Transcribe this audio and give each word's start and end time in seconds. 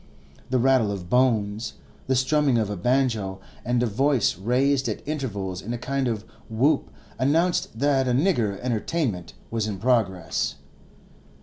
The 0.49 0.57
rattle 0.57 0.91
of 0.91 1.11
bones, 1.11 1.73
the 2.07 2.15
strumming 2.15 2.57
of 2.57 2.71
a 2.71 2.75
banjo, 2.75 3.39
and 3.63 3.83
a 3.83 3.85
voice 3.85 4.35
raised 4.35 4.89
at 4.89 5.07
intervals 5.07 5.61
in 5.61 5.73
a 5.73 5.77
kind 5.77 6.07
of 6.07 6.25
whoop 6.49 6.89
announced 7.19 7.77
that 7.77 8.07
a 8.07 8.11
nigger 8.11 8.59
entertainment 8.61 9.35
was 9.51 9.67
in 9.67 9.77
progress. 9.77 10.55